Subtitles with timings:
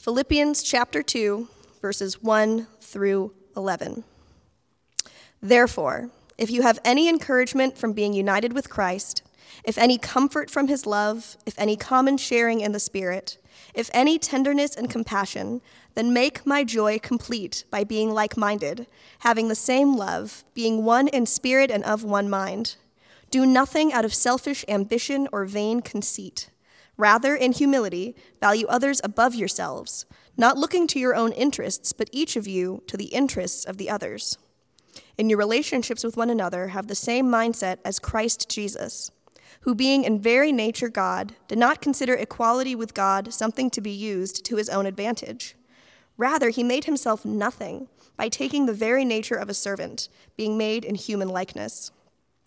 [0.00, 1.46] Philippians chapter 2,
[1.82, 4.02] verses 1 through 11.
[5.42, 9.22] Therefore, if you have any encouragement from being united with Christ,
[9.62, 13.36] if any comfort from his love, if any common sharing in the Spirit,
[13.74, 15.60] if any tenderness and compassion,
[15.94, 18.86] then make my joy complete by being like minded,
[19.18, 22.76] having the same love, being one in spirit and of one mind.
[23.30, 26.48] Do nothing out of selfish ambition or vain conceit.
[27.00, 30.04] Rather, in humility, value others above yourselves,
[30.36, 33.88] not looking to your own interests, but each of you to the interests of the
[33.88, 34.36] others.
[35.16, 39.10] In your relationships with one another, have the same mindset as Christ Jesus,
[39.62, 43.90] who, being in very nature God, did not consider equality with God something to be
[43.90, 45.56] used to his own advantage.
[46.18, 50.84] Rather, he made himself nothing by taking the very nature of a servant, being made
[50.84, 51.92] in human likeness.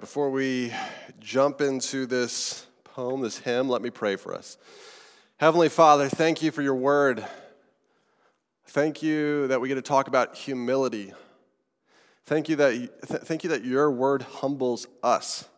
[0.00, 0.74] Before we
[1.20, 4.58] jump into this poem, this hymn, let me pray for us.
[5.38, 7.24] Heavenly Father, thank you for your word.
[8.66, 11.14] Thank you that we get to talk about humility.
[12.26, 15.48] Thank you that, th- thank you that your word humbles us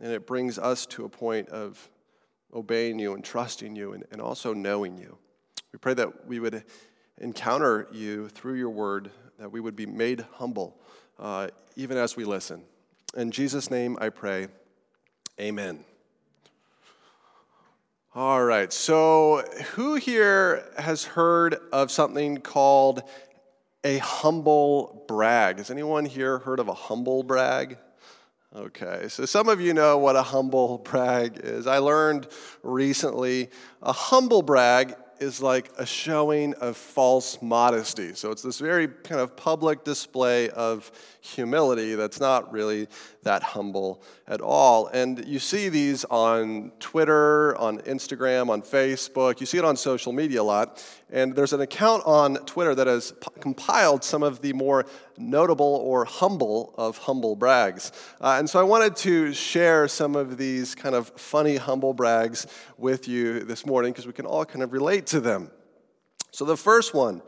[0.00, 1.88] and it brings us to a point of
[2.52, 5.16] obeying you and trusting you and, and also knowing you.
[5.72, 6.64] We pray that we would
[7.18, 10.80] encounter you through your word, that we would be made humble
[11.20, 12.64] uh, even as we listen.
[13.14, 14.48] In Jesus' name I pray,
[15.38, 15.84] amen.
[18.14, 19.42] All right, so
[19.74, 23.02] who here has heard of something called
[23.84, 25.58] a humble brag?
[25.58, 27.76] Has anyone here heard of a humble brag?
[28.54, 31.66] Okay, so some of you know what a humble brag is.
[31.66, 32.28] I learned
[32.62, 33.50] recently
[33.82, 38.12] a humble brag is like a showing of false modesty.
[38.14, 40.90] So it's this very kind of public display of
[41.20, 42.88] humility that's not really
[43.22, 44.88] that humble at all.
[44.88, 49.40] And you see these on Twitter, on Instagram, on Facebook.
[49.40, 50.84] You see it on social media a lot.
[51.10, 54.86] And there's an account on Twitter that has p- compiled some of the more
[55.18, 57.92] notable or humble of humble brags.
[58.20, 62.46] Uh, and so I wanted to share some of these kind of funny humble brags
[62.78, 65.50] with you this morning because we can all kind of relate to them.
[66.30, 67.22] So the first one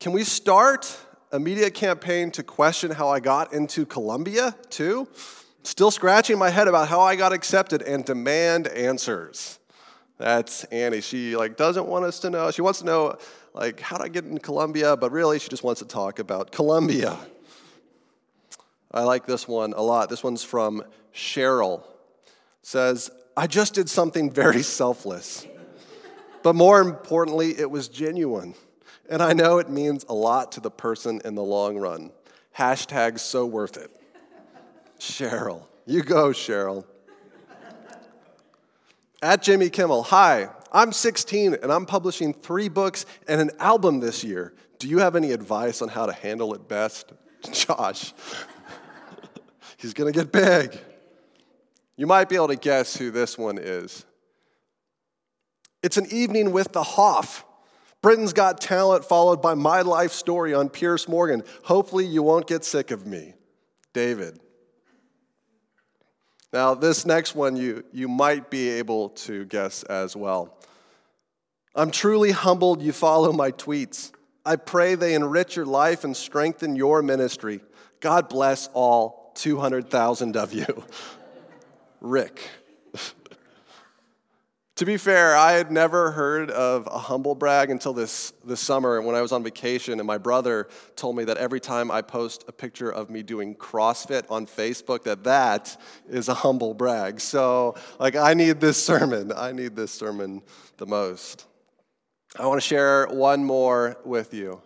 [0.00, 0.98] can we start
[1.30, 5.06] a media campaign to question how I got into Columbia, too?
[5.62, 9.58] Still scratching my head about how I got accepted and demand answers.
[10.16, 11.02] That's Annie.
[11.02, 12.50] She like doesn't want us to know.
[12.50, 13.18] She wants to know
[13.54, 16.52] like how did I get into Columbia, but really she just wants to talk about
[16.52, 17.16] Columbia.
[18.92, 20.08] I like this one a lot.
[20.08, 20.82] This one's from
[21.14, 21.80] Cheryl.
[21.80, 21.86] It
[22.62, 25.46] says, "I just did something very selfless.
[26.42, 28.54] But more importantly, it was genuine.
[29.08, 32.12] And I know it means a lot to the person in the long run.
[32.56, 33.90] Hashtag so worth it.
[34.98, 35.62] Cheryl.
[35.86, 36.84] You go, Cheryl.
[39.22, 44.22] At Jimmy Kimmel, hi, I'm 16 and I'm publishing three books and an album this
[44.22, 44.54] year.
[44.78, 47.12] Do you have any advice on how to handle it best?
[47.52, 48.12] Josh.
[49.76, 50.78] He's gonna get big.
[51.96, 54.04] You might be able to guess who this one is.
[55.82, 57.44] It's an evening with the Hoff.
[58.02, 61.42] Britain's Got Talent, followed by my life story on Piers Morgan.
[61.64, 63.34] Hopefully, you won't get sick of me.
[63.92, 64.40] David.
[66.52, 70.56] Now, this next one you, you might be able to guess as well.
[71.74, 74.12] I'm truly humbled you follow my tweets.
[74.44, 77.60] I pray they enrich your life and strengthen your ministry.
[78.00, 80.84] God bless all 200,000 of you.
[82.00, 82.40] Rick.
[84.80, 89.02] To be fair, I had never heard of a humble brag until this, this summer
[89.02, 92.46] when I was on vacation, and my brother told me that every time I post
[92.48, 95.78] a picture of me doing CrossFit on Facebook, that that
[96.08, 97.20] is a humble brag.
[97.20, 99.32] So, like, I need this sermon.
[99.36, 100.40] I need this sermon
[100.78, 101.46] the most.
[102.38, 104.62] I want to share one more with you.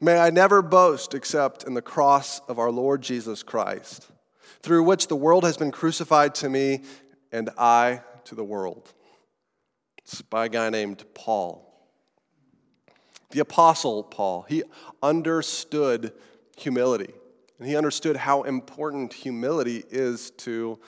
[0.00, 4.10] May I never boast except in the cross of our Lord Jesus Christ,
[4.60, 6.82] through which the world has been crucified to me
[7.32, 8.92] and I to the world.
[9.98, 11.64] It's by a guy named Paul.
[13.30, 14.62] The Apostle Paul, he
[15.02, 16.12] understood
[16.56, 17.12] humility,
[17.58, 20.78] and he understood how important humility is to,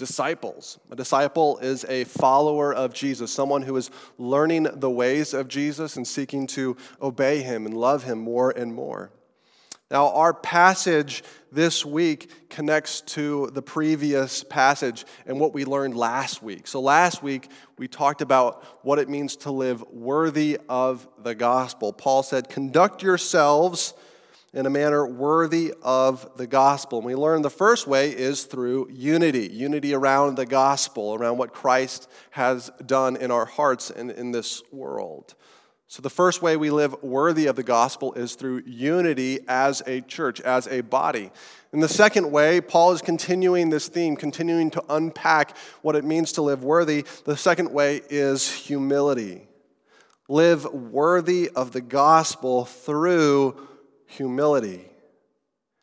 [0.00, 0.78] disciples.
[0.90, 5.96] A disciple is a follower of Jesus, someone who is learning the ways of Jesus
[5.96, 9.10] and seeking to obey him and love him more and more.
[9.90, 16.44] Now, our passage this week connects to the previous passage and what we learned last
[16.44, 16.68] week.
[16.68, 21.92] So, last week we talked about what it means to live worthy of the gospel.
[21.92, 23.94] Paul said, Conduct yourselves
[24.52, 26.98] in a manner worthy of the gospel.
[26.98, 31.52] And we learned the first way is through unity unity around the gospel, around what
[31.52, 35.34] Christ has done in our hearts and in this world.
[35.90, 40.02] So, the first way we live worthy of the gospel is through unity as a
[40.02, 41.32] church, as a body.
[41.72, 46.30] In the second way, Paul is continuing this theme, continuing to unpack what it means
[46.34, 47.04] to live worthy.
[47.24, 49.48] The second way is humility.
[50.28, 53.56] Live worthy of the gospel through
[54.06, 54.88] humility.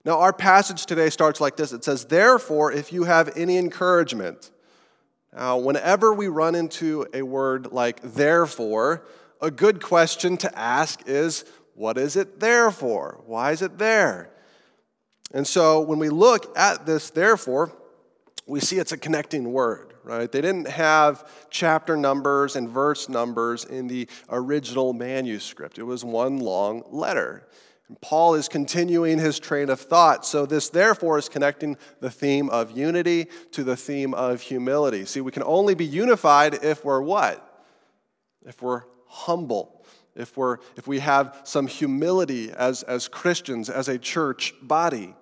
[0.06, 4.51] Now, our passage today starts like this it says, Therefore, if you have any encouragement,
[5.33, 9.04] now, whenever we run into a word like therefore,
[9.41, 11.45] a good question to ask is,
[11.75, 13.21] What is it there for?
[13.25, 14.29] Why is it there?
[15.33, 17.71] And so, when we look at this therefore,
[18.45, 20.31] we see it's a connecting word, right?
[20.31, 26.37] They didn't have chapter numbers and verse numbers in the original manuscript, it was one
[26.37, 27.47] long letter.
[27.89, 30.25] And Paul is continuing his train of thought.
[30.25, 35.05] So, this therefore is connecting the theme of unity to the theme of humility.
[35.05, 37.43] See, we can only be unified if we're what?
[38.45, 39.83] If we're humble,
[40.15, 45.15] if, we're, if we have some humility as, as Christians, as a church body.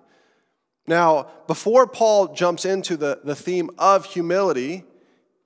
[0.86, 4.84] Now, before Paul jumps into the, the theme of humility,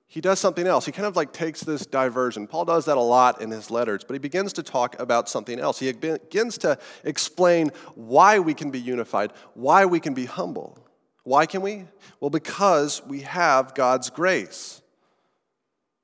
[0.07, 0.85] he does something else.
[0.85, 2.45] He kind of like takes this diversion.
[2.45, 5.57] Paul does that a lot in his letters, but he begins to talk about something
[5.57, 5.79] else.
[5.79, 10.77] He begins to explain why we can be unified, why we can be humble.
[11.23, 11.85] Why can we?
[12.19, 14.80] Well, because we have God's grace.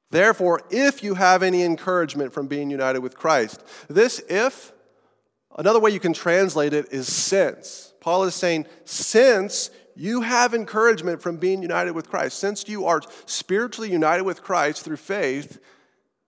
[0.09, 4.71] Therefore, if you have any encouragement from being united with Christ, this if,
[5.57, 7.94] another way you can translate it is since.
[8.00, 12.38] Paul is saying, since you have encouragement from being united with Christ.
[12.38, 15.59] Since you are spiritually united with Christ through faith,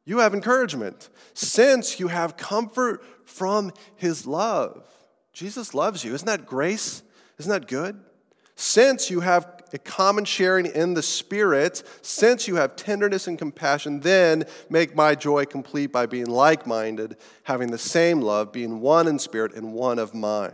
[0.05, 1.09] you have encouragement.
[1.35, 4.87] Since you have comfort from his love.
[5.33, 6.15] Jesus loves you.
[6.15, 7.03] Isn't that grace?
[7.37, 8.03] Isn't that good?
[8.55, 13.99] Since you have a common sharing in the Spirit, since you have tenderness and compassion,
[13.99, 19.07] then make my joy complete by being like minded, having the same love, being one
[19.07, 20.53] in spirit and one of mind.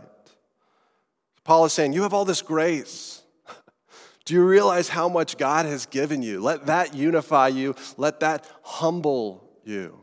[1.44, 3.22] Paul is saying, You have all this grace.
[4.26, 6.40] Do you realize how much God has given you?
[6.40, 9.96] Let that unify you, let that humble you.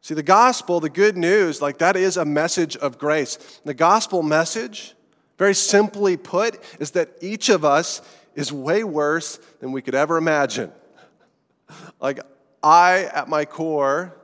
[0.00, 3.60] See, the gospel, the good news, like that is a message of grace.
[3.64, 4.94] The gospel message,
[5.38, 8.02] very simply put, is that each of us
[8.34, 10.72] is way worse than we could ever imagine.
[12.00, 12.20] Like,
[12.62, 14.16] I, at my core,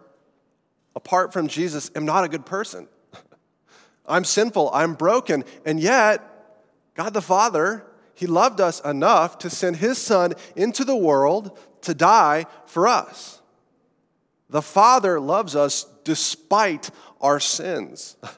[0.94, 2.88] apart from Jesus, am not a good person.
[4.06, 6.22] I'm sinful, I'm broken, and yet,
[6.94, 11.94] God the Father, He loved us enough to send His Son into the world to
[11.94, 13.40] die for us.
[14.50, 18.16] The Father loves us despite our sins.
[18.22, 18.30] and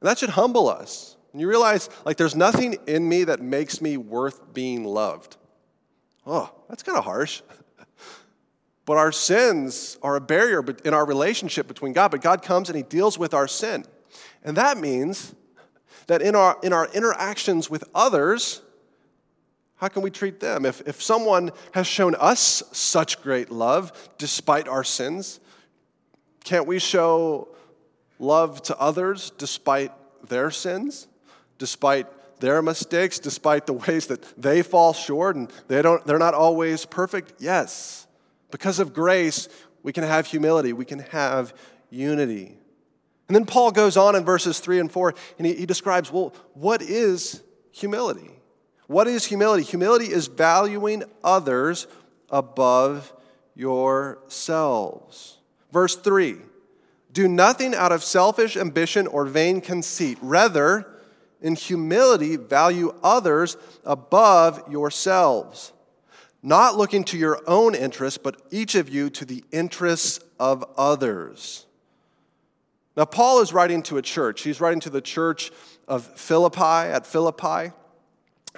[0.00, 1.16] that should humble us.
[1.32, 5.36] And you realize, like, there's nothing in me that makes me worth being loved.
[6.26, 7.42] Oh, that's kind of harsh.
[8.84, 12.10] but our sins are a barrier in our relationship between God.
[12.10, 13.84] But God comes and He deals with our sin.
[14.44, 15.34] And that means
[16.06, 18.60] that in our, in our interactions with others,
[19.76, 20.66] how can we treat them?
[20.66, 25.40] If, if someone has shown us such great love despite our sins,
[26.44, 27.48] can't we show
[28.18, 29.92] love to others despite
[30.28, 31.08] their sins,
[31.62, 32.08] despite
[32.40, 36.84] their mistakes, despite the ways that they fall short and they don't, they're not always
[36.84, 37.34] perfect?
[37.38, 38.08] Yes.
[38.50, 39.48] Because of grace,
[39.84, 41.54] we can have humility, we can have
[41.88, 42.56] unity.
[43.28, 46.34] And then Paul goes on in verses 3 and 4, and he, he describes, well,
[46.54, 47.40] what is
[47.70, 48.30] humility?
[48.88, 49.62] What is humility?
[49.62, 51.86] Humility is valuing others
[52.28, 53.12] above
[53.54, 55.38] yourselves.
[55.70, 56.38] Verse 3
[57.12, 60.18] Do nothing out of selfish ambition or vain conceit.
[60.20, 60.91] Rather,
[61.42, 65.72] in humility, value others above yourselves,
[66.42, 71.66] not looking to your own interests, but each of you to the interests of others.
[72.96, 74.42] Now, Paul is writing to a church.
[74.42, 75.50] He's writing to the church
[75.88, 77.72] of Philippi, at Philippi.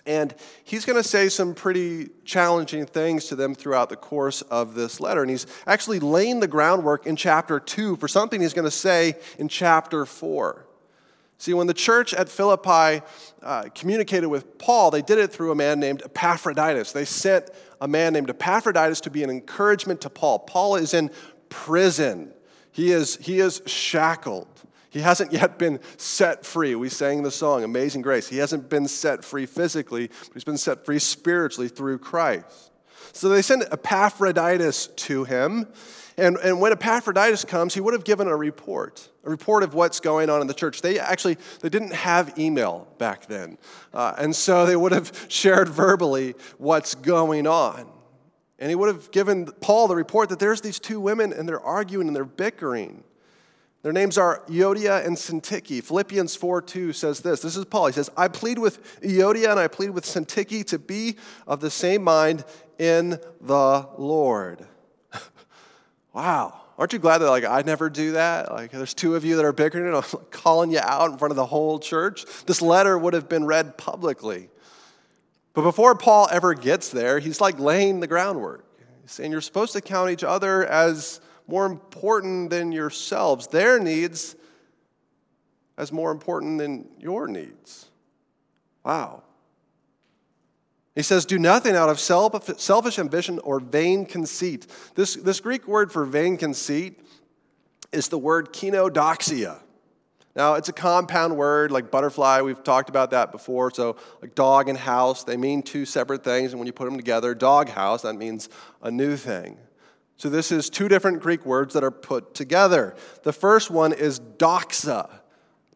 [0.06, 4.74] And he's going to say some pretty challenging things to them throughout the course of
[4.74, 5.22] this letter.
[5.22, 9.14] And he's actually laying the groundwork in chapter 2 for something he's going to say
[9.38, 10.66] in chapter 4.
[11.38, 13.04] See, when the church at Philippi
[13.42, 16.92] uh, communicated with Paul, they did it through a man named Epaphroditus.
[16.92, 17.50] They sent
[17.80, 20.38] a man named Epaphroditus to be an encouragement to Paul.
[20.40, 21.10] Paul is in
[21.48, 22.32] prison,
[22.72, 24.48] he is, he is shackled.
[24.90, 26.76] He hasn't yet been set free.
[26.76, 28.28] We sang the song, Amazing Grace.
[28.28, 32.70] He hasn't been set free physically, but he's been set free spiritually through Christ.
[33.12, 35.66] So they send Epaphroditus to him.
[36.16, 39.98] And, and when Epaphroditus comes, he would have given a report, a report of what's
[39.98, 40.80] going on in the church.
[40.80, 43.58] They actually they didn't have email back then.
[43.92, 47.90] Uh, and so they would have shared verbally what's going on.
[48.60, 51.60] And he would have given Paul the report that there's these two women and they're
[51.60, 53.02] arguing and they're bickering.
[53.82, 55.82] Their names are Euodia and Syntyche.
[55.82, 57.40] Philippians 4 2 says this.
[57.40, 57.88] This is Paul.
[57.88, 61.16] He says, I plead with Euodia and I plead with Syntyche to be
[61.46, 62.44] of the same mind
[62.78, 64.66] in the Lord.
[66.14, 66.60] Wow.
[66.76, 68.50] Aren't you glad that like I never do that?
[68.50, 71.30] Like there's two of you that are bickering and I'm calling you out in front
[71.30, 72.24] of the whole church.
[72.46, 74.48] This letter would have been read publicly.
[75.52, 78.64] But before Paul ever gets there, he's like laying the groundwork.
[79.02, 84.34] He's saying you're supposed to count each other as more important than yourselves, their needs
[85.76, 87.86] as more important than your needs.
[88.84, 89.22] Wow.
[90.94, 94.66] He says, Do nothing out of selfish ambition or vain conceit.
[94.94, 97.00] This, this Greek word for vain conceit
[97.92, 99.60] is the word kenodoxia.
[100.36, 102.40] Now, it's a compound word like butterfly.
[102.40, 103.70] We've talked about that before.
[103.72, 106.52] So, like dog and house, they mean two separate things.
[106.52, 108.48] And when you put them together, dog house, that means
[108.82, 109.58] a new thing.
[110.16, 112.96] So, this is two different Greek words that are put together.
[113.22, 115.08] The first one is doxa.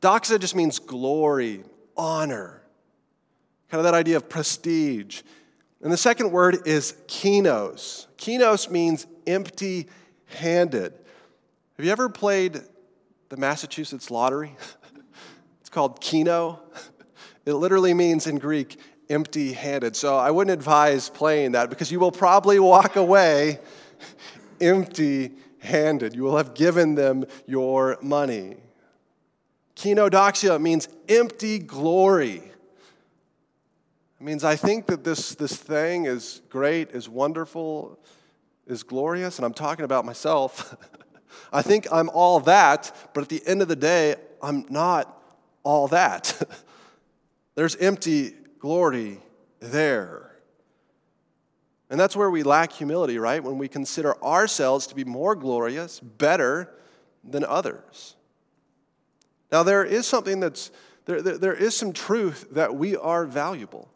[0.01, 1.63] Doxa just means glory,
[1.97, 2.58] honor,
[3.71, 5.23] kind of that idea of prestige.
[5.83, 8.07] And the second word is kenos.
[8.17, 9.89] Kenos means empty
[10.27, 10.93] handed.
[11.77, 12.61] Have you ever played
[13.29, 14.57] the Massachusetts lottery?
[15.61, 16.61] it's called keno.
[17.47, 19.97] It literally means in Greek empty handed.
[19.97, 23.61] So I wouldn't advise playing that because you will probably walk away
[24.61, 26.15] empty handed.
[26.15, 28.57] You will have given them your money.
[29.77, 32.43] Kenodoxia means empty glory.
[34.21, 37.99] It means I think that this, this thing is great, is wonderful,
[38.67, 40.77] is glorious, and I'm talking about myself.
[41.53, 45.23] I think I'm all that, but at the end of the day, I'm not
[45.63, 46.41] all that.
[47.55, 49.21] There's empty glory
[49.61, 50.33] there.
[51.91, 53.43] And that's where we lack humility, right?
[53.43, 56.75] When we consider ourselves to be more glorious, better
[57.25, 58.17] than others.
[59.51, 60.71] Now, there is something that's,
[61.07, 63.89] there, there, there is some truth that we are valuable.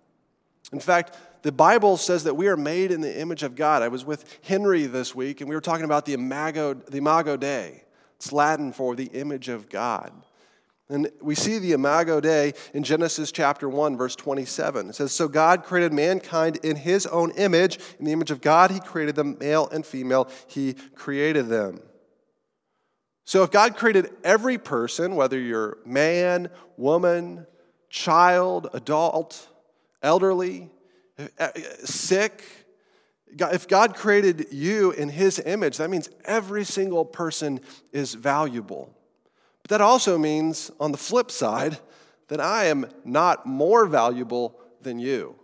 [0.73, 3.83] In fact, the Bible says that we are made in the image of God.
[3.83, 7.37] I was with Henry this week, and we were talking about the Imago, the Imago
[7.37, 7.83] Dei.
[8.17, 10.12] It's Latin for the image of God.
[10.88, 14.91] And we see the Imago Dei in Genesis chapter 1, verse 27.
[14.91, 17.79] It says, So God created mankind in his own image.
[17.99, 21.81] In the image of God, he created them, male and female, he created them.
[23.25, 27.47] So if God created every person, whether you're man, woman,
[27.88, 29.49] child, adult,
[30.02, 30.71] elderly,
[31.18, 31.50] uh, uh,
[31.85, 32.42] sick,
[33.28, 37.61] if God created you in his image, that means every single person
[37.92, 38.94] is valuable.
[39.62, 41.78] But that also means, on the flip side,
[42.28, 45.37] that I am not more valuable than you.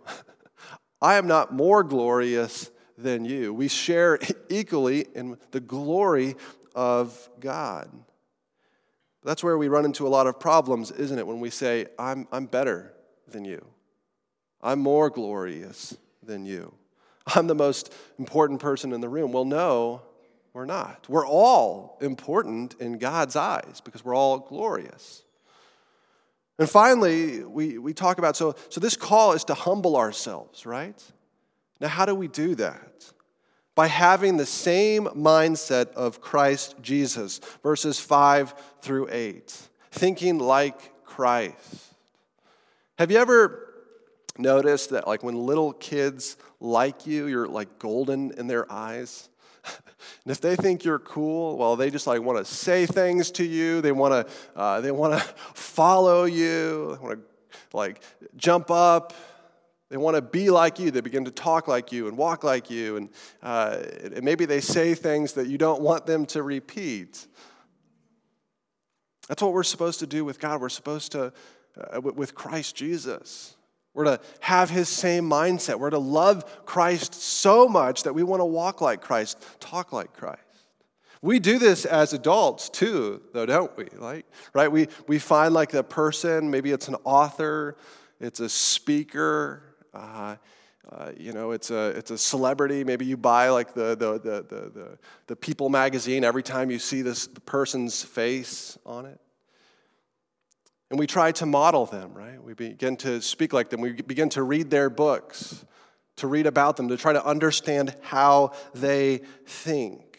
[1.01, 3.53] I am not more glorious than you.
[3.53, 6.35] We share equally in the glory
[6.75, 7.89] of God.
[9.23, 11.27] That's where we run into a lot of problems, isn't it?
[11.27, 12.93] When we say, I'm, I'm better
[13.27, 13.65] than you,
[14.61, 16.73] I'm more glorious than you,
[17.35, 19.31] I'm the most important person in the room.
[19.31, 20.01] Well, no,
[20.53, 21.05] we're not.
[21.07, 25.23] We're all important in God's eyes because we're all glorious.
[26.57, 31.01] And finally, we, we talk about so, so this call is to humble ourselves, right?
[31.79, 33.11] Now, how do we do that?
[33.75, 39.57] By having the same mindset of Christ Jesus, verses 5 through 8,
[39.91, 41.93] thinking like Christ.
[42.97, 43.68] Have you ever
[44.39, 49.29] noticed that, like, when little kids like you, you're like golden in their eyes?
[49.65, 53.43] and if they think you're cool, well, they just like want to say things to
[53.43, 53.81] you.
[53.81, 55.19] They want to uh, they want to
[55.53, 56.95] follow you.
[56.95, 58.01] They want to like
[58.35, 59.13] jump up.
[59.89, 60.91] They want to be like you.
[60.91, 63.09] They begin to talk like you and walk like you, and,
[63.41, 67.25] uh, and maybe they say things that you don't want them to repeat.
[69.27, 70.61] That's what we're supposed to do with God.
[70.61, 71.33] We're supposed to,
[71.75, 73.55] uh, with Christ Jesus.
[73.99, 75.77] We're to have his same mindset.
[75.77, 80.13] We're to love Christ so much that we want to walk like Christ, talk like
[80.13, 80.39] Christ.
[81.21, 83.87] We do this as adults too, though, don't we?
[83.97, 84.71] Like, right?
[84.71, 87.75] We, we find like the person, maybe it's an author,
[88.21, 89.63] it's a speaker,
[89.93, 90.37] uh,
[90.89, 92.85] uh, you know, it's a, it's a celebrity.
[92.85, 96.79] Maybe you buy like the, the, the, the, the, the People magazine every time you
[96.79, 99.19] see this person's face on it.
[100.89, 102.41] And we try to model them, right?
[102.43, 103.81] We begin to speak like them.
[103.81, 105.63] We begin to read their books,
[106.17, 110.09] to read about them, to try to understand how they think.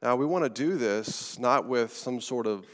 [0.00, 2.66] Now, we want to do this not with some sort of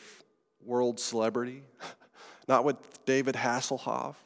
[0.62, 1.62] world celebrity,
[2.48, 2.76] not with
[3.06, 4.16] David Hasselhoff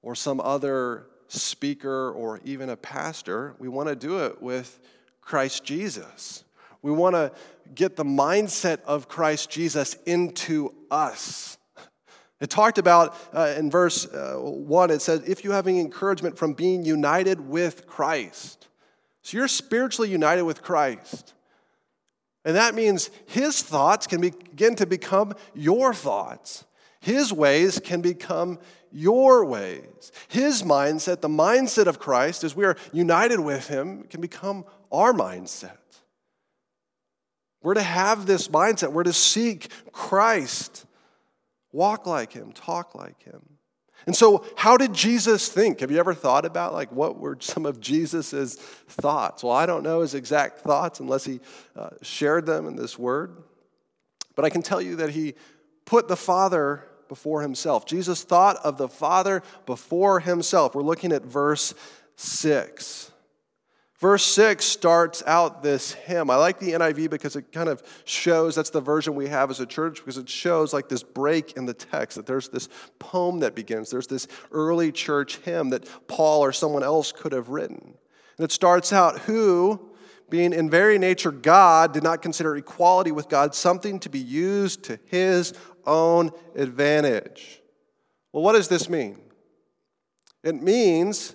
[0.00, 3.56] or some other speaker or even a pastor.
[3.58, 4.78] We want to do it with
[5.20, 6.44] Christ Jesus.
[6.84, 7.32] We want to
[7.74, 11.56] get the mindset of Christ Jesus into us.
[12.42, 16.36] It talked about uh, in verse uh, 1, it says, if you have any encouragement
[16.36, 18.68] from being united with Christ.
[19.22, 21.32] So you're spiritually united with Christ.
[22.44, 26.66] And that means his thoughts can begin to become your thoughts.
[27.00, 28.58] His ways can become
[28.92, 30.12] your ways.
[30.28, 35.14] His mindset, the mindset of Christ, as we are united with him, can become our
[35.14, 35.78] mindset.
[37.64, 38.92] We're to have this mindset.
[38.92, 40.84] We're to seek Christ,
[41.72, 43.40] walk like him, talk like him.
[44.06, 45.80] And so, how did Jesus think?
[45.80, 49.42] Have you ever thought about like what were some of Jesus's thoughts?
[49.42, 51.40] Well, I don't know his exact thoughts unless he
[51.74, 53.42] uh, shared them in this word.
[54.36, 55.32] But I can tell you that he
[55.86, 57.86] put the Father before himself.
[57.86, 60.74] Jesus thought of the Father before himself.
[60.74, 61.72] We're looking at verse
[62.16, 63.10] 6.
[64.04, 66.28] Verse 6 starts out this hymn.
[66.28, 69.60] I like the NIV because it kind of shows that's the version we have as
[69.60, 72.68] a church because it shows like this break in the text that there's this
[72.98, 73.88] poem that begins.
[73.88, 77.94] There's this early church hymn that Paul or someone else could have written.
[78.36, 79.94] And it starts out, Who,
[80.28, 84.82] being in very nature God, did not consider equality with God something to be used
[84.82, 85.54] to his
[85.86, 87.62] own advantage.
[88.34, 89.18] Well, what does this mean?
[90.42, 91.34] It means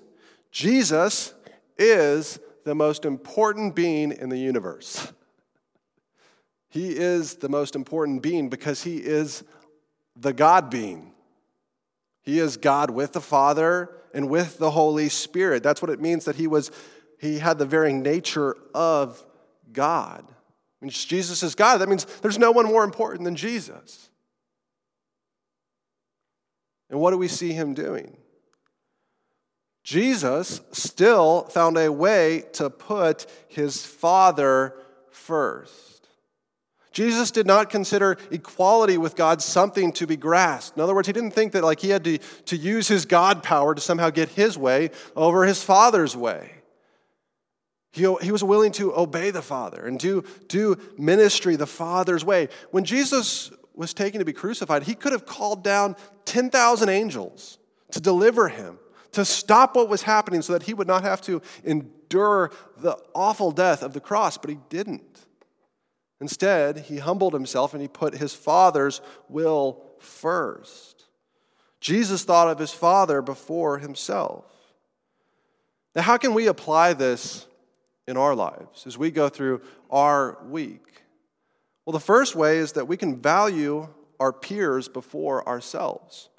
[0.52, 1.34] Jesus
[1.76, 2.38] is
[2.70, 5.12] the most important being in the universe.
[6.70, 9.44] He is the most important being because he is
[10.16, 11.14] the God being.
[12.22, 15.64] He is God with the Father and with the Holy Spirit.
[15.64, 16.70] That's what it means that he was
[17.20, 19.26] he had the very nature of
[19.74, 20.24] God.
[20.80, 21.80] Mean, Jesus is God.
[21.80, 24.12] That means there's no one more important than Jesus.
[26.92, 28.16] And what do we see him doing?
[29.90, 34.76] Jesus still found a way to put his Father
[35.10, 36.08] first.
[36.92, 40.78] Jesus did not consider equality with God something to be grasped.
[40.78, 43.42] In other words, he didn't think that like he had to, to use his God
[43.42, 46.52] power to somehow get his way over his Father's way.
[47.92, 52.50] He, he was willing to obey the Father and do, do ministry the Father's way.
[52.70, 57.58] When Jesus was taken to be crucified, he could have called down 10,000 angels
[57.90, 58.78] to deliver him
[59.12, 63.52] to stop what was happening so that he would not have to endure the awful
[63.52, 65.26] death of the cross, but he didn't.
[66.22, 71.06] Instead, he humbled himself and he put his Father's will first.
[71.80, 74.46] Jesus thought of his Father before himself.
[75.96, 77.48] Now, how can we apply this
[78.08, 81.04] in our lives as we go through our week?
[81.86, 83.88] Well, the first way is that we can value
[84.20, 86.30] our peers before ourselves.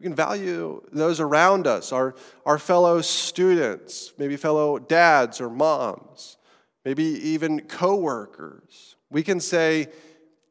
[0.00, 2.14] We can value those around us, our,
[2.46, 6.38] our fellow students, maybe fellow dads or moms,
[6.86, 8.96] maybe even coworkers.
[9.10, 9.88] We can say,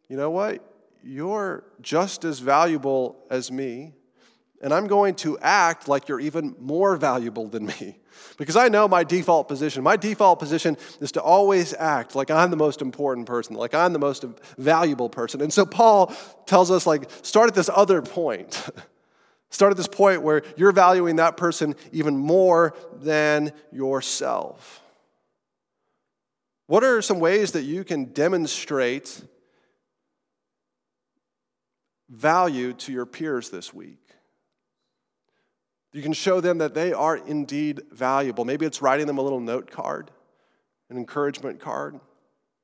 [0.07, 0.63] you know what?
[1.03, 3.93] You're just as valuable as me,
[4.61, 7.97] and I'm going to act like you're even more valuable than me.
[8.37, 9.81] Because I know my default position.
[9.83, 13.93] My default position is to always act like I'm the most important person, like I'm
[13.93, 14.25] the most
[14.57, 15.41] valuable person.
[15.41, 16.13] And so Paul
[16.45, 18.69] tells us, like, start at this other point.
[19.51, 24.81] Start at this point where you're valuing that person even more than yourself.
[26.67, 29.23] What are some ways that you can demonstrate
[32.09, 33.97] value to your peers this week?
[35.93, 38.45] You can show them that they are indeed valuable.
[38.45, 40.11] Maybe it's writing them a little note card,
[40.91, 41.99] an encouragement card,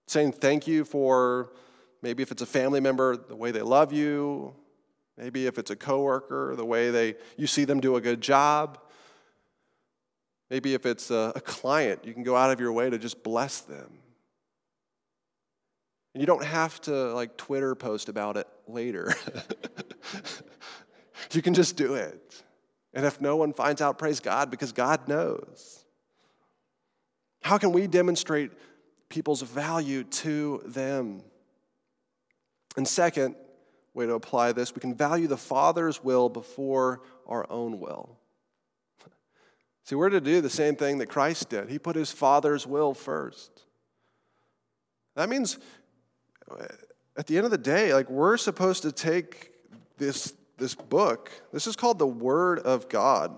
[0.06, 1.52] saying thank you for
[2.04, 4.54] maybe if it's a family member, the way they love you,
[5.18, 8.80] Maybe if it's a coworker, the way they you see them do a good job.
[10.50, 13.24] Maybe if it's a, a client, you can go out of your way to just
[13.24, 14.00] bless them.
[16.14, 19.14] And you don't have to like Twitter post about it later.
[21.32, 22.44] you can just do it.
[22.94, 25.84] And if no one finds out, praise God because God knows.
[27.42, 28.52] How can we demonstrate
[29.10, 31.22] people's value to them?
[32.78, 33.36] And second,
[33.96, 38.18] way to apply this, we can value the Father's will before our own will.
[39.84, 41.70] See, we're to do the same thing that Christ did.
[41.70, 43.64] He put his Father's will first.
[45.16, 45.58] That means
[46.52, 46.66] uh,
[47.18, 49.52] at the end of the day, like we're supposed to take
[49.98, 53.34] this, this book, this is called the Word of God.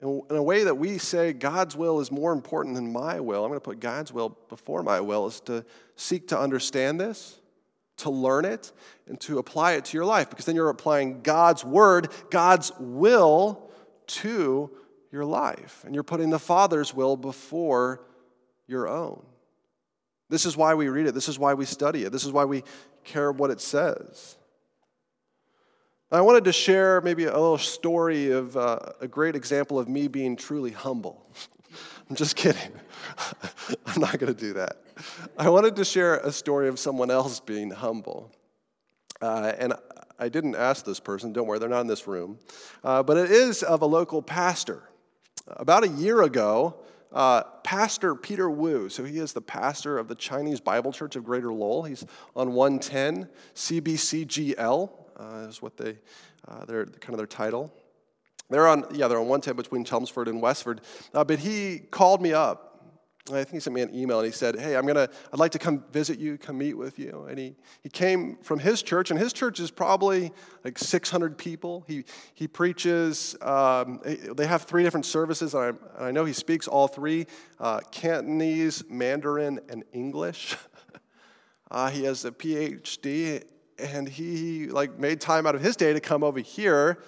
[0.00, 3.50] In a way that we say God's will is more important than my will, I'm
[3.50, 5.64] going to put God's will before my will, is to
[5.96, 7.37] seek to understand this,
[7.98, 8.72] to learn it,
[9.06, 13.70] and to apply it to your life, because then you're applying God's word, God's will
[14.06, 14.70] to
[15.12, 15.82] your life.
[15.84, 18.02] And you're putting the Father's will before
[18.66, 19.24] your own.
[20.28, 21.14] This is why we read it.
[21.14, 22.12] This is why we study it.
[22.12, 22.64] This is why we
[23.04, 24.36] care what it says.
[26.10, 30.08] I wanted to share maybe a little story of uh, a great example of me
[30.08, 31.26] being truly humble.
[32.08, 32.72] I'm just kidding.
[33.86, 34.78] I'm not going to do that.
[35.36, 38.32] I wanted to share a story of someone else being humble.
[39.20, 39.74] Uh, and
[40.18, 42.38] I didn't ask this person, don't worry, they're not in this room.
[42.82, 44.82] Uh, but it is of a local pastor.
[45.46, 46.76] About a year ago,
[47.12, 48.88] uh, Pastor Peter Wu.
[48.88, 51.84] So he is the pastor of the Chinese Bible Church of Greater Lowell.
[51.84, 52.04] He's
[52.36, 55.98] on 110 CBCGL uh, is what they
[56.46, 57.72] uh, their kind of their title.
[58.50, 60.80] They're on yeah they're on 110 between Chelmsford and Westford.
[61.14, 62.68] Uh, but he called me up
[63.30, 65.52] I think he sent me an email and he said, Hey, I'm gonna, I'd like
[65.52, 67.26] to come visit you, come meet with you.
[67.28, 70.32] And he, he came from his church, and his church is probably
[70.64, 71.84] like 600 people.
[71.86, 76.32] He, he preaches, um, they have three different services, and I, and I know he
[76.32, 77.26] speaks all three
[77.58, 80.56] uh, Cantonese, Mandarin, and English.
[81.70, 83.44] uh, he has a PhD,
[83.78, 86.98] and he like made time out of his day to come over here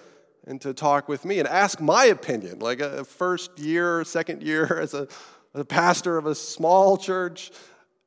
[0.45, 4.79] and to talk with me and ask my opinion, like a first year, second year
[4.81, 5.07] as a
[5.53, 7.51] the pastor of a small church,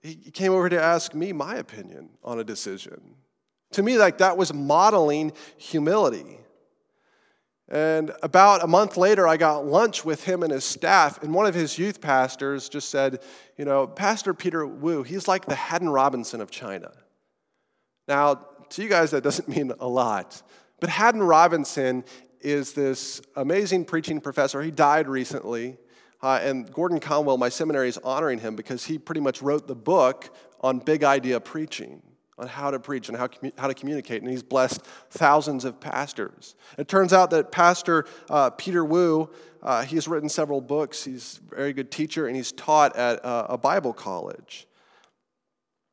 [0.02, 3.16] he came over to ask me my opinion on a decision.
[3.72, 6.38] To me, like that was modeling humility.
[7.68, 11.46] And about a month later, I got lunch with him and his staff, and one
[11.46, 13.22] of his youth pastors just said,
[13.56, 16.92] You know, Pastor Peter Wu, he's like the Haddon Robinson of China.
[18.06, 20.42] Now, to you guys, that doesn't mean a lot,
[20.78, 22.04] but Haddon Robinson
[22.44, 24.61] is this amazing preaching professor.
[24.62, 25.78] He died recently.
[26.22, 29.74] Uh, and Gordon Conwell, my seminary, is honoring him because he pretty much wrote the
[29.74, 32.00] book on big idea preaching,
[32.38, 33.28] on how to preach and how,
[33.59, 34.22] how to communicate.
[34.22, 36.54] And he's blessed thousands of pastors.
[36.78, 39.28] It turns out that Pastor uh, Peter Wu,
[39.62, 41.04] uh, he's written several books.
[41.04, 44.66] He's a very good teacher, and he's taught at uh, a Bible college.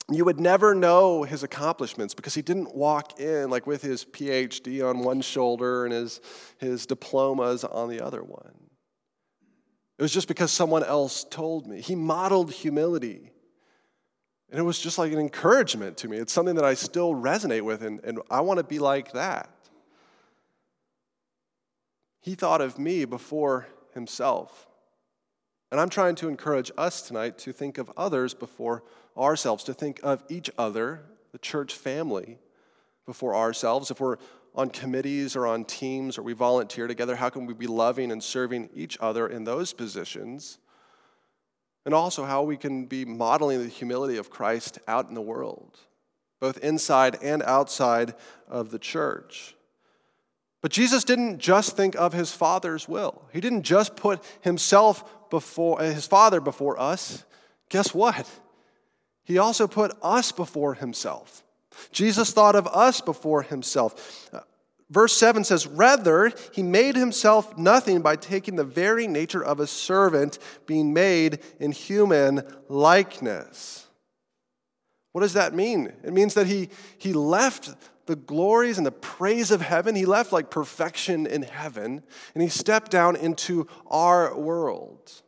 [0.09, 4.87] You would never know his accomplishments because he didn't walk in like with his PhD
[4.87, 6.19] on one shoulder and his,
[6.57, 8.53] his diplomas on the other one.
[9.97, 11.79] It was just because someone else told me.
[11.79, 13.31] He modeled humility.
[14.49, 16.17] And it was just like an encouragement to me.
[16.17, 19.49] It's something that I still resonate with, and, and I want to be like that.
[22.19, 24.67] He thought of me before himself.
[25.71, 28.83] And I'm trying to encourage us tonight to think of others before
[29.17, 32.39] ourselves, to think of each other, the church family,
[33.05, 33.91] before ourselves.
[33.91, 34.17] If we're
[34.53, 37.15] on committees or on teams or we volunteer together?
[37.15, 40.59] How can we be loving and serving each other in those positions?
[41.85, 45.79] And also, how we can be modeling the humility of Christ out in the world,
[46.39, 48.13] both inside and outside
[48.47, 49.55] of the church.
[50.61, 55.81] But Jesus didn't just think of his Father's will, he didn't just put himself before
[55.81, 57.25] his Father before us.
[57.69, 58.29] Guess what?
[59.23, 61.43] He also put us before himself.
[61.91, 64.29] Jesus thought of us before himself.
[64.33, 64.41] Uh,
[64.89, 69.67] verse 7 says, Rather, he made himself nothing by taking the very nature of a
[69.67, 73.87] servant, being made in human likeness.
[75.11, 75.91] What does that mean?
[76.03, 79.95] It means that he, he left the glories and the praise of heaven.
[79.95, 82.03] He left like perfection in heaven,
[82.33, 85.21] and he stepped down into our world.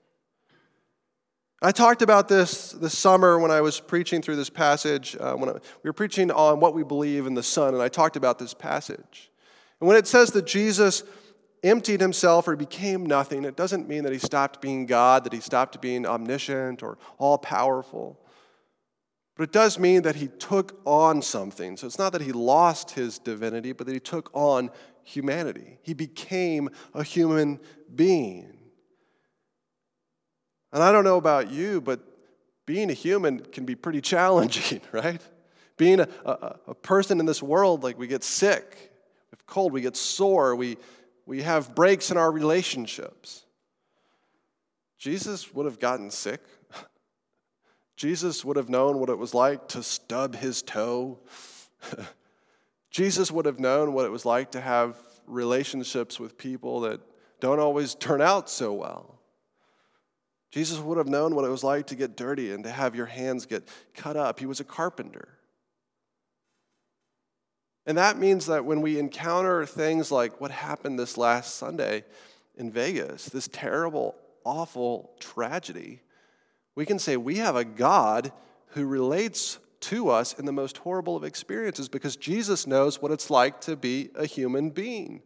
[1.66, 5.16] I talked about this this summer when I was preaching through this passage.
[5.18, 7.88] Uh, when I, we were preaching on what we believe in the Son, and I
[7.88, 9.32] talked about this passage.
[9.80, 11.04] And when it says that Jesus
[11.64, 15.40] emptied himself or became nothing, it doesn't mean that he stopped being God, that he
[15.40, 18.20] stopped being omniscient or all powerful.
[19.38, 21.78] But it does mean that he took on something.
[21.78, 24.70] So it's not that he lost his divinity, but that he took on
[25.04, 25.80] humanity.
[25.82, 27.62] He became a human
[27.96, 28.63] being.
[30.74, 32.00] And I don't know about you, but
[32.66, 35.22] being a human can be pretty challenging, right?
[35.78, 38.92] Being a, a, a person in this world, like we get sick,
[39.32, 40.78] we have cold, we get sore, we,
[41.26, 43.46] we have breaks in our relationships.
[44.98, 46.42] Jesus would have gotten sick.
[47.96, 51.20] Jesus would have known what it was like to stub his toe.
[52.90, 57.00] Jesus would have known what it was like to have relationships with people that
[57.40, 59.20] don't always turn out so well.
[60.54, 63.08] Jesus would have known what it was like to get dirty and to have your
[63.08, 64.40] hands get cut up.
[64.40, 65.40] He was a carpenter.
[67.88, 72.04] And that means that when we encounter things like what happened this last Sunday
[72.56, 74.14] in Vegas, this terrible,
[74.44, 76.02] awful tragedy,
[76.76, 78.32] we can say we have a God
[78.68, 83.32] who relates to us in the most horrible of experiences because Jesus knows what it's
[83.32, 85.24] like to be a human being.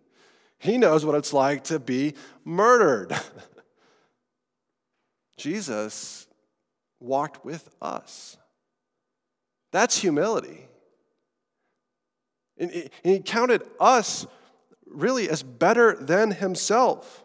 [0.57, 2.13] He knows what it's like to be
[2.45, 3.11] murdered.
[5.37, 6.27] Jesus
[6.99, 8.37] walked with us.
[9.71, 10.67] That's humility.
[12.57, 14.25] And he counted us
[14.87, 17.23] really as better than himself.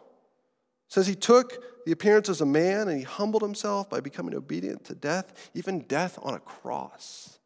[0.89, 4.35] It says he took the appearance as a man and he humbled himself by becoming
[4.35, 7.39] obedient to death, even death on a cross.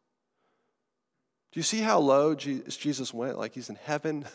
[1.52, 3.38] Do you see how low Jesus went?
[3.38, 4.26] Like he's in heaven.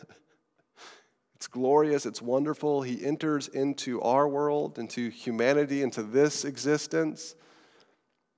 [1.43, 2.84] It's glorious, it's wonderful.
[2.84, 7.36] He enters into our world, into humanity, into this existence.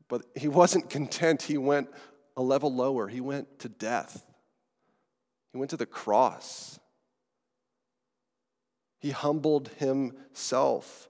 [0.07, 1.43] But he wasn't content.
[1.43, 1.87] He went
[2.35, 3.07] a level lower.
[3.07, 4.25] He went to death.
[5.53, 6.79] He went to the cross.
[8.97, 11.07] He humbled himself.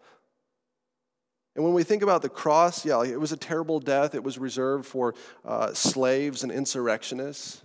[1.56, 4.16] And when we think about the cross, yeah, it was a terrible death.
[4.16, 7.62] It was reserved for uh, slaves and insurrectionists.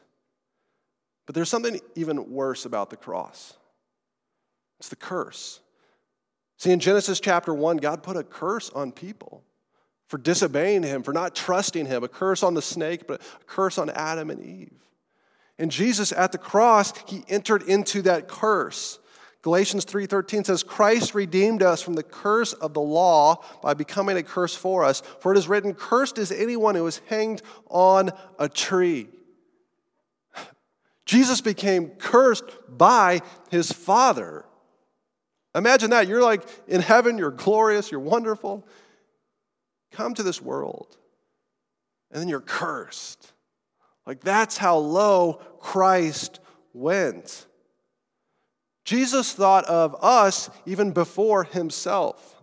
[1.27, 3.57] But there's something even worse about the cross.
[4.81, 5.61] It's the curse.
[6.57, 9.45] See, in Genesis chapter 1, God put a curse on people
[10.09, 13.77] for disobeying Him, for not trusting Him, a curse on the snake, but a curse
[13.77, 14.73] on Adam and Eve.
[15.59, 18.99] And Jesus at the cross, He entered into that curse.
[19.43, 24.23] Galatians 3:13 says Christ redeemed us from the curse of the law by becoming a
[24.23, 27.41] curse for us for it is written cursed is anyone who is hanged
[27.71, 29.09] on a tree
[31.07, 34.45] Jesus became cursed by his father
[35.55, 36.07] Imagine that.
[36.07, 38.67] You're like in heaven, you're glorious, you're wonderful.
[39.93, 40.97] Come to this world,
[42.11, 43.33] and then you're cursed.
[44.07, 46.41] Like that's how low Christ
[46.73, 47.47] went.
[48.85, 52.43] Jesus thought of us even before himself.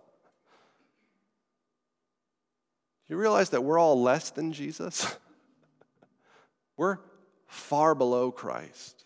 [3.09, 5.17] You realize that we're all less than Jesus?
[6.77, 6.99] we're
[7.47, 9.05] far below Christ.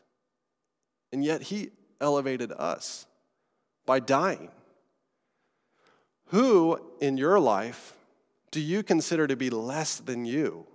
[1.14, 3.06] And yet he elevated us
[3.86, 4.50] by dying.
[6.28, 7.94] Who in your life
[8.52, 10.66] do you consider to be less than you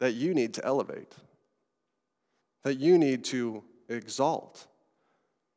[0.00, 1.14] that you need to elevate,
[2.62, 4.66] that you need to exalt,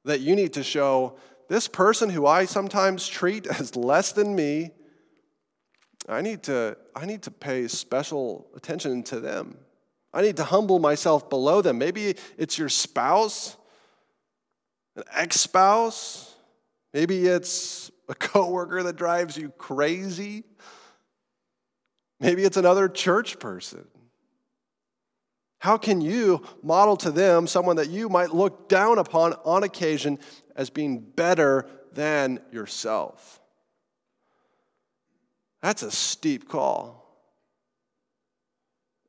[0.06, 1.18] that you need to show
[1.50, 4.72] this person who I sometimes treat as less than me?
[6.08, 9.58] I need to, I need to pay special attention to them.
[10.13, 11.78] I need to humble myself below them.
[11.78, 13.58] Maybe it's your spouse
[14.98, 16.36] an ex spouse.
[16.94, 20.44] Maybe it's a coworker that drives you crazy.
[22.20, 23.88] Maybe it's another church person.
[25.60, 30.20] How can you model to them someone that you might look down upon on occasion
[30.56, 33.40] as being better than yourself?
[35.62, 37.04] That's a steep call.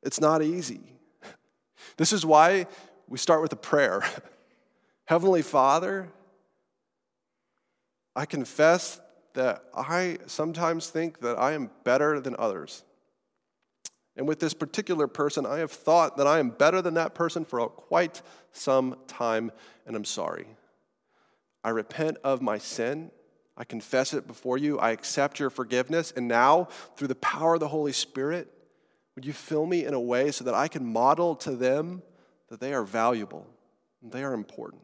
[0.03, 0.81] It's not easy.
[1.97, 2.67] This is why
[3.09, 4.03] we start with a prayer.
[5.09, 6.07] Heavenly Father,
[8.15, 9.01] I confess
[9.33, 12.83] that I sometimes think that I am better than others.
[14.15, 17.43] And with this particular person, I have thought that I am better than that person
[17.43, 19.51] for quite some time,
[19.87, 20.45] and I'm sorry.
[21.63, 23.09] I repent of my sin.
[23.57, 24.77] I confess it before you.
[24.77, 26.13] I accept your forgiveness.
[26.15, 28.47] And now, through the power of the Holy Spirit,
[29.15, 32.03] would you fill me in a way so that I can model to them
[32.49, 33.47] that they are valuable
[34.03, 34.83] and they are important?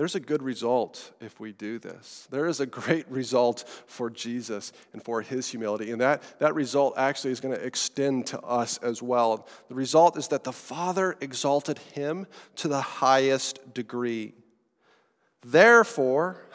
[0.00, 2.26] There's a good result if we do this.
[2.30, 5.90] There is a great result for Jesus and for his humility.
[5.90, 9.46] And that, that result actually is going to extend to us as well.
[9.68, 14.32] The result is that the Father exalted him to the highest degree.
[15.44, 16.46] Therefore,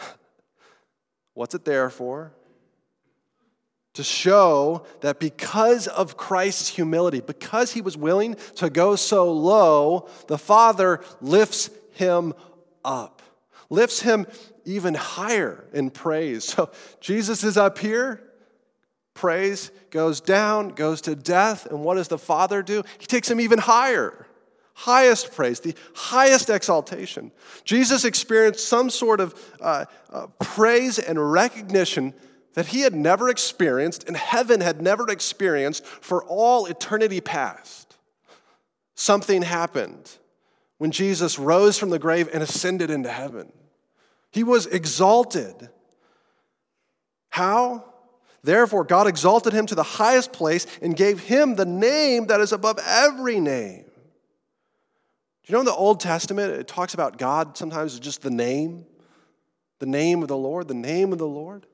[1.35, 2.31] what's it there for?
[3.93, 10.09] To show that because of Christ's humility, because he was willing to go so low,
[10.29, 12.33] the Father lifts him
[12.83, 13.21] up
[13.69, 14.27] lifts him
[14.65, 16.45] even higher in praise.
[16.55, 18.21] So Jesus is up here,
[19.13, 22.83] praise goes down, goes to death, and what does the Father do?
[22.97, 24.27] He takes him even higher,
[24.73, 27.31] highest praise, the highest exaltation.
[27.63, 32.13] Jesus experienced some sort of uh, uh, praise and recognition
[32.55, 37.95] that he had never experienced and heaven had never experienced for all eternity past.
[38.95, 40.17] Something happened
[40.77, 43.51] when Jesus rose from the grave and ascended into heaven.
[44.31, 45.69] He was exalted.
[47.29, 47.85] How?
[48.43, 52.51] Therefore, God exalted him to the highest place and gave him the name that is
[52.51, 53.85] above every name.
[55.43, 58.29] Do you know in the Old Testament it talks about God sometimes as just the
[58.29, 58.85] name?
[59.79, 61.65] The name of the Lord, the name of the Lord.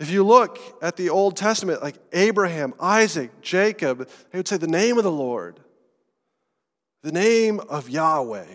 [0.00, 4.66] If you look at the Old Testament, like Abraham, Isaac, Jacob, they would say the
[4.66, 5.60] name of the Lord,
[7.04, 8.46] the name of Yahweh.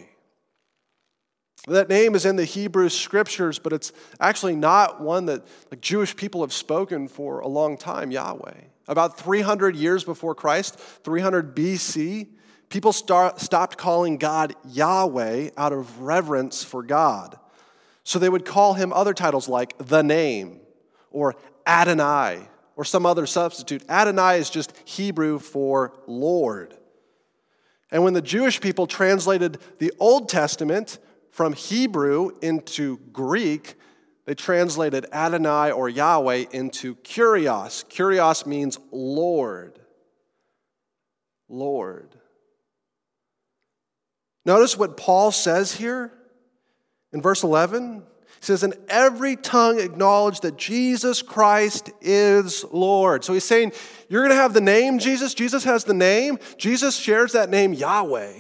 [1.68, 6.16] That name is in the Hebrew scriptures, but it's actually not one that like Jewish
[6.16, 8.56] people have spoken for a long time, Yahweh.
[8.88, 12.28] About 300 years before Christ, 300 BC,
[12.70, 17.38] people start, stopped calling God Yahweh out of reverence for God.
[18.04, 20.60] So they would call him other titles like the name
[21.12, 21.36] or
[21.68, 23.88] Adonai or some other substitute.
[23.88, 26.79] Adonai is just Hebrew for Lord.
[27.92, 31.00] And when the Jewish people translated the Old Testament
[31.32, 33.76] from Hebrew into Greek,
[34.26, 37.86] they translated Adonai or Yahweh into Kurios.
[37.86, 39.80] Kurios means Lord.
[41.48, 42.16] Lord.
[44.46, 46.12] Notice what Paul says here
[47.12, 48.04] in verse 11.
[48.40, 53.24] He says, And every tongue acknowledge that Jesus Christ is Lord.
[53.24, 53.74] So he's saying,
[54.08, 55.34] You're going to have the name Jesus.
[55.34, 56.40] Jesus has the name.
[56.58, 58.34] Jesus shares that name, Yahweh.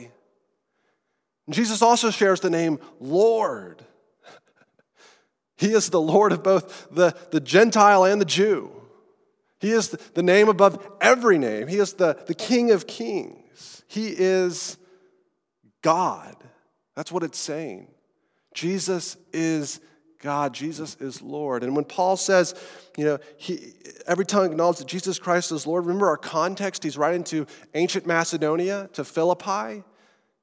[1.47, 3.83] And Jesus also shares the name Lord.
[5.57, 8.71] He is the Lord of both the, the Gentile and the Jew.
[9.59, 11.67] He is the, the name above every name.
[11.67, 13.83] He is the, the King of kings.
[13.89, 14.77] He is
[15.81, 16.33] God.
[16.95, 17.89] That's what it's saying.
[18.53, 19.81] Jesus is
[20.19, 20.53] God.
[20.53, 21.63] Jesus is Lord.
[21.63, 22.53] And when Paul says,
[22.97, 23.73] you know, he,
[24.05, 26.84] every tongue acknowledges that Jesus Christ is Lord, remember our context?
[26.84, 29.84] He's writing to ancient Macedonia, to Philippi.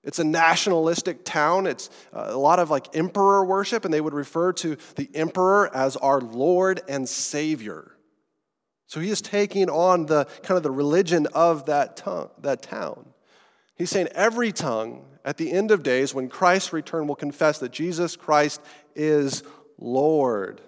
[0.03, 1.67] It's a nationalistic town.
[1.67, 5.75] It's uh, a lot of like emperor worship, and they would refer to the emperor
[5.75, 7.93] as our Lord and Savior.
[8.87, 13.07] So he is taking on the kind of the religion of that, tongue, that town.
[13.75, 17.73] He's saying every tongue at the end of days, when Christ return, will confess that
[17.73, 18.63] Jesus Christ
[18.95, 19.43] is
[19.79, 20.61] Lord.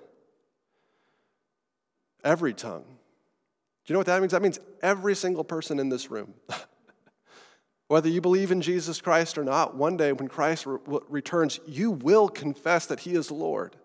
[2.24, 2.84] Every tongue.
[2.84, 4.32] Do you know what that means?
[4.32, 6.34] That means every single person in this room.
[7.88, 11.92] Whether you believe in Jesus Christ or not, one day when Christ re- returns, you
[11.92, 13.76] will confess that He is Lord.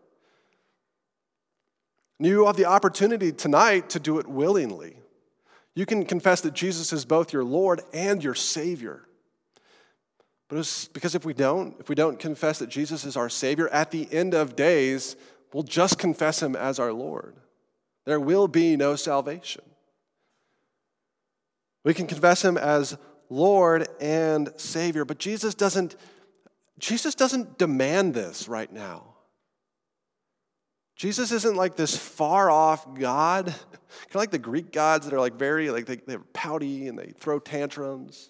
[2.20, 4.98] And you have the opportunity tonight to do it willingly.
[5.76, 9.08] You can confess that Jesus is both your Lord and your Savior.
[10.54, 13.90] But because if we don't, if we don't confess that Jesus is our Savior, at
[13.90, 15.16] the end of days,
[15.52, 17.36] we'll just confess Him as our Lord.
[18.06, 19.64] There will be no salvation.
[21.84, 22.96] We can confess Him as
[23.32, 25.06] Lord and Savior.
[25.06, 25.96] But Jesus doesn't,
[26.78, 29.16] Jesus doesn't demand this right now.
[30.96, 33.56] Jesus isn't like this far off God, kind
[34.12, 37.12] of like the Greek gods that are like very, like they, they're pouty and they
[37.18, 38.30] throw tantrums.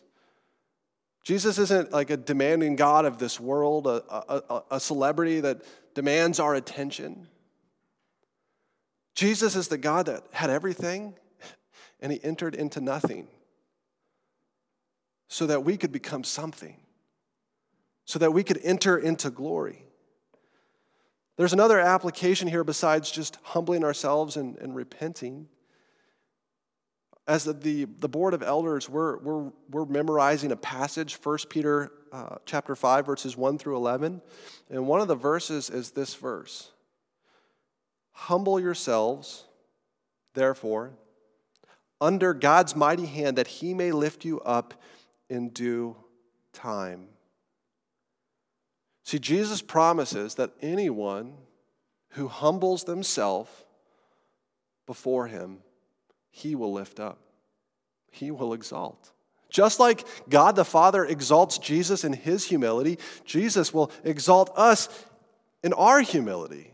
[1.24, 5.62] Jesus isn't like a demanding God of this world, a, a, a celebrity that
[5.94, 7.28] demands our attention.
[9.16, 11.16] Jesus is the God that had everything
[12.02, 13.28] and he entered into nothing
[15.30, 16.78] so that we could become something,
[18.06, 19.86] so that we could enter into glory.
[21.38, 25.48] There's another application here besides just humbling ourselves and, and repenting.
[27.26, 32.36] As the, the, board of elders, we're, we're, we're memorizing a passage, 1 Peter uh,
[32.46, 34.22] chapter 5, verses 1 through 11.
[34.70, 36.72] And one of the verses is this verse
[38.12, 39.46] Humble yourselves,
[40.34, 40.92] therefore,
[42.02, 44.74] under God's mighty hand, that he may lift you up
[45.30, 45.96] in due
[46.52, 47.08] time.
[49.06, 51.36] See, Jesus promises that anyone
[52.12, 53.50] who humbles themselves
[54.86, 55.60] before him,
[56.36, 57.20] he will lift up,
[58.12, 59.12] he will exalt.
[59.52, 64.90] Just like God the Father exalts Jesus in his humility, Jesus will exalt us
[65.64, 66.72] in our humility.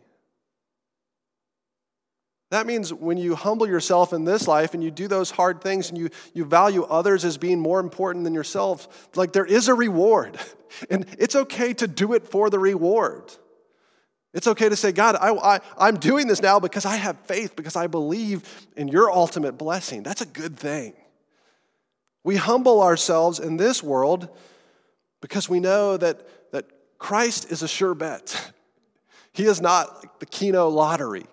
[2.51, 5.89] That means when you humble yourself in this life and you do those hard things
[5.89, 9.73] and you, you value others as being more important than yourself, like there is a
[9.73, 10.39] reward.
[10.87, 13.23] And it's okay to do it for the reward.
[14.39, 17.57] It's okay to say, God, I, I, I'm doing this now because I have faith,
[17.57, 20.01] because I believe in your ultimate blessing.
[20.01, 20.93] That's a good thing.
[22.23, 24.29] We humble ourselves in this world
[25.19, 26.67] because we know that, that
[26.97, 28.53] Christ is a sure bet.
[29.33, 31.25] He is not the Keno lottery.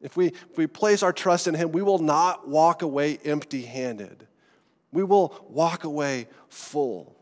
[0.00, 3.62] If we, if we place our trust in Him, we will not walk away empty
[3.62, 4.26] handed.
[4.90, 7.19] We will walk away full.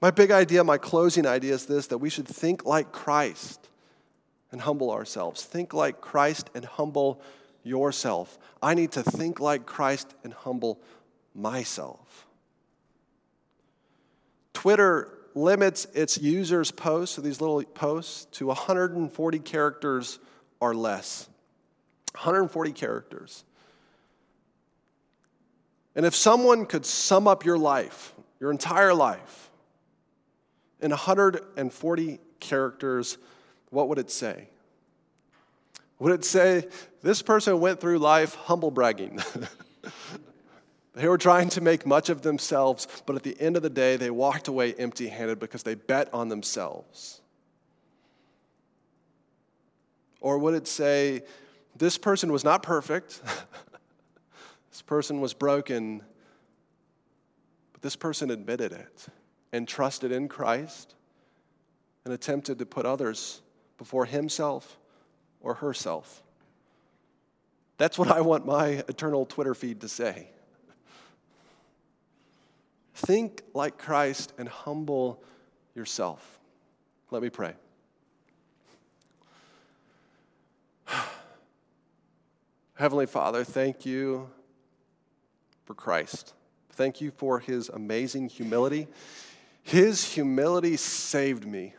[0.00, 3.68] My big idea, my closing idea is this that we should think like Christ
[4.52, 5.42] and humble ourselves.
[5.44, 7.20] Think like Christ and humble
[7.62, 8.38] yourself.
[8.62, 10.80] I need to think like Christ and humble
[11.34, 12.26] myself.
[14.52, 20.18] Twitter limits its users' posts, so these little posts, to 140 characters
[20.58, 21.28] or less.
[22.12, 23.44] 140 characters.
[25.94, 29.49] And if someone could sum up your life, your entire life,
[30.82, 33.18] in 140 characters,
[33.70, 34.48] what would it say?
[35.98, 36.66] Would it say,
[37.02, 39.20] this person went through life humble bragging?
[40.94, 43.96] they were trying to make much of themselves, but at the end of the day,
[43.96, 47.20] they walked away empty handed because they bet on themselves.
[50.20, 51.22] Or would it say,
[51.76, 53.20] this person was not perfect,
[54.70, 56.02] this person was broken,
[57.72, 59.06] but this person admitted it
[59.52, 60.94] and trusted in Christ
[62.04, 63.40] and attempted to put others
[63.78, 64.78] before himself
[65.40, 66.22] or herself.
[67.78, 70.28] That's what I want my eternal Twitter feed to say.
[72.94, 75.22] Think like Christ and humble
[75.74, 76.38] yourself.
[77.10, 77.54] Let me pray.
[82.74, 84.28] Heavenly Father, thank you
[85.64, 86.34] for Christ.
[86.72, 88.86] Thank you for his amazing humility.
[89.62, 91.74] His humility saved me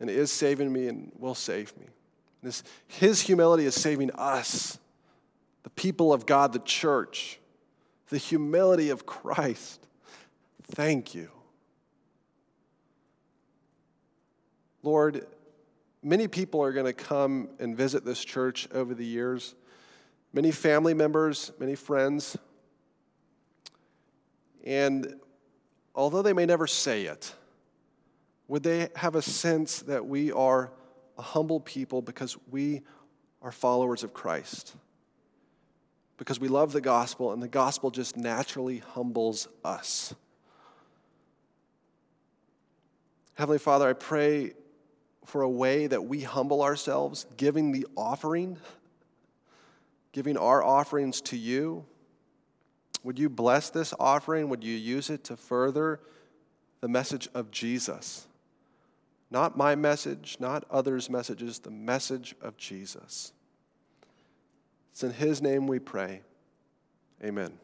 [0.00, 1.86] and is saving me and will save me.
[2.42, 4.78] This, his humility is saving us,
[5.62, 7.40] the people of God, the church,
[8.10, 9.86] the humility of Christ.
[10.64, 11.30] Thank you.
[14.82, 15.26] Lord,
[16.02, 19.54] many people are going to come and visit this church over the years.
[20.34, 22.36] Many family members, many friends.
[24.64, 25.18] And
[25.94, 27.34] although they may never say it,
[28.48, 30.72] would they have a sense that we are
[31.16, 32.82] a humble people because we
[33.40, 34.74] are followers of Christ?
[36.16, 40.14] Because we love the gospel, and the gospel just naturally humbles us.
[43.34, 44.52] Heavenly Father, I pray
[45.24, 48.58] for a way that we humble ourselves, giving the offering,
[50.12, 51.84] giving our offerings to you.
[53.04, 54.48] Would you bless this offering?
[54.48, 56.00] Would you use it to further
[56.80, 58.26] the message of Jesus?
[59.30, 63.32] Not my message, not others' messages, the message of Jesus.
[64.90, 66.22] It's in His name we pray.
[67.22, 67.58] Amen.